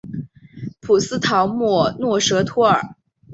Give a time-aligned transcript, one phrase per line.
[0.79, 2.95] 普斯陶莫诺什托尔。